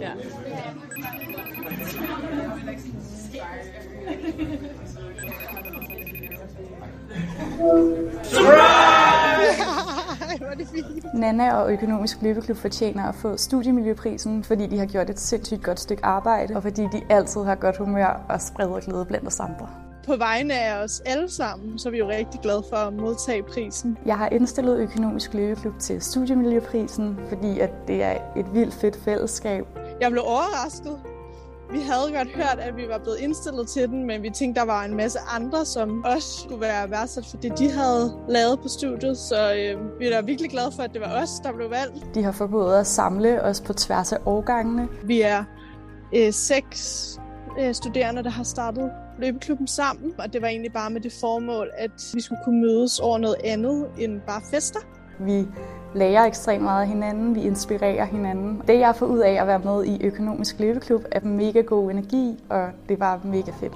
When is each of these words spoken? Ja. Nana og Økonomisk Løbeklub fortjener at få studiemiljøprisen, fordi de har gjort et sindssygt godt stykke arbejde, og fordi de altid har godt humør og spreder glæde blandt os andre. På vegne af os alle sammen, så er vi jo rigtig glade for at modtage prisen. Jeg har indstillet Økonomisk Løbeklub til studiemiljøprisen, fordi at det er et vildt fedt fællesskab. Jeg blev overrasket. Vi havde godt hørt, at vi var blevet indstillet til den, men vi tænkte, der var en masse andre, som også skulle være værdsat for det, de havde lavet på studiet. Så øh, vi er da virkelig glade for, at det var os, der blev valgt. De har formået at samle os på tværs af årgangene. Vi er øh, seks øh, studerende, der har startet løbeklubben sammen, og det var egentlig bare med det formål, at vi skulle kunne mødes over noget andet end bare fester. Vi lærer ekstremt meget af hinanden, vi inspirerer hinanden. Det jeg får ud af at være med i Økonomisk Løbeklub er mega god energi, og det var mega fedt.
Ja. 0.00 0.10
Nana 11.14 11.54
og 11.54 11.72
Økonomisk 11.72 12.22
Løbeklub 12.22 12.56
fortjener 12.56 13.08
at 13.08 13.14
få 13.14 13.36
studiemiljøprisen, 13.36 14.44
fordi 14.44 14.66
de 14.66 14.78
har 14.78 14.86
gjort 14.86 15.10
et 15.10 15.20
sindssygt 15.20 15.62
godt 15.62 15.80
stykke 15.80 16.04
arbejde, 16.04 16.56
og 16.56 16.62
fordi 16.62 16.82
de 16.82 17.02
altid 17.10 17.44
har 17.44 17.54
godt 17.54 17.76
humør 17.76 18.24
og 18.28 18.40
spreder 18.40 18.80
glæde 18.80 19.04
blandt 19.04 19.26
os 19.26 19.40
andre. 19.40 19.68
På 20.06 20.16
vegne 20.16 20.54
af 20.54 20.82
os 20.82 21.02
alle 21.06 21.30
sammen, 21.30 21.78
så 21.78 21.88
er 21.88 21.90
vi 21.90 21.98
jo 21.98 22.08
rigtig 22.08 22.40
glade 22.40 22.64
for 22.70 22.76
at 22.76 22.92
modtage 22.92 23.42
prisen. 23.42 23.98
Jeg 24.06 24.18
har 24.18 24.28
indstillet 24.28 24.78
Økonomisk 24.78 25.34
Løbeklub 25.34 25.78
til 25.78 26.02
studiemiljøprisen, 26.02 27.18
fordi 27.28 27.60
at 27.60 27.70
det 27.88 28.02
er 28.02 28.12
et 28.36 28.54
vildt 28.54 28.74
fedt 28.74 28.96
fællesskab. 29.04 29.66
Jeg 30.00 30.10
blev 30.10 30.22
overrasket. 30.26 30.98
Vi 31.72 31.80
havde 31.80 32.12
godt 32.16 32.28
hørt, 32.36 32.58
at 32.58 32.76
vi 32.76 32.88
var 32.88 32.98
blevet 32.98 33.18
indstillet 33.18 33.68
til 33.68 33.88
den, 33.88 34.06
men 34.06 34.22
vi 34.22 34.30
tænkte, 34.30 34.60
der 34.60 34.66
var 34.66 34.84
en 34.84 34.96
masse 34.96 35.18
andre, 35.28 35.64
som 35.64 36.04
også 36.04 36.40
skulle 36.40 36.60
være 36.60 36.90
værdsat 36.90 37.26
for 37.30 37.36
det, 37.36 37.58
de 37.58 37.70
havde 37.70 38.12
lavet 38.28 38.60
på 38.60 38.68
studiet. 38.68 39.18
Så 39.18 39.54
øh, 39.54 40.00
vi 40.00 40.06
er 40.06 40.10
da 40.10 40.20
virkelig 40.20 40.50
glade 40.50 40.72
for, 40.76 40.82
at 40.82 40.90
det 40.92 41.00
var 41.00 41.22
os, 41.22 41.30
der 41.44 41.52
blev 41.52 41.70
valgt. 41.70 42.14
De 42.14 42.22
har 42.22 42.32
formået 42.32 42.76
at 42.76 42.86
samle 42.86 43.42
os 43.42 43.60
på 43.60 43.72
tværs 43.72 44.12
af 44.12 44.18
årgangene. 44.26 44.88
Vi 45.04 45.20
er 45.20 45.44
øh, 46.14 46.32
seks 46.32 47.10
øh, 47.60 47.74
studerende, 47.74 48.22
der 48.22 48.30
har 48.30 48.44
startet 48.44 48.90
løbeklubben 49.18 49.66
sammen, 49.66 50.12
og 50.18 50.32
det 50.32 50.42
var 50.42 50.48
egentlig 50.48 50.72
bare 50.72 50.90
med 50.90 51.00
det 51.00 51.12
formål, 51.20 51.70
at 51.78 51.90
vi 52.14 52.20
skulle 52.20 52.40
kunne 52.44 52.60
mødes 52.60 52.98
over 52.98 53.18
noget 53.18 53.36
andet 53.44 53.86
end 53.98 54.20
bare 54.26 54.42
fester. 54.50 54.80
Vi 55.20 55.46
lærer 55.94 56.24
ekstremt 56.24 56.62
meget 56.62 56.82
af 56.82 56.88
hinanden, 56.88 57.34
vi 57.34 57.40
inspirerer 57.40 58.04
hinanden. 58.04 58.62
Det 58.66 58.78
jeg 58.78 58.96
får 58.96 59.06
ud 59.06 59.18
af 59.18 59.32
at 59.32 59.46
være 59.46 59.58
med 59.58 59.84
i 59.84 60.06
Økonomisk 60.06 60.58
Løbeklub 60.58 61.04
er 61.12 61.20
mega 61.20 61.60
god 61.60 61.90
energi, 61.90 62.44
og 62.48 62.68
det 62.88 63.00
var 63.00 63.20
mega 63.24 63.50
fedt. 63.50 63.74